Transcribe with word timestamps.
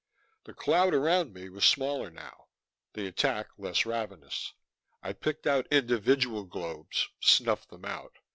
The 0.45 0.55
cloud 0.55 0.95
around 0.95 1.31
me 1.31 1.47
was 1.47 1.63
smaller 1.63 2.09
now, 2.09 2.47
the 2.93 3.05
attack 3.05 3.49
less 3.59 3.85
ravenous. 3.85 4.53
I 5.03 5.13
picked 5.13 5.45
out 5.45 5.67
individual 5.69 6.43
globes, 6.45 7.09
snuffed 7.19 7.69
them 7.69 7.85
out. 7.85 8.15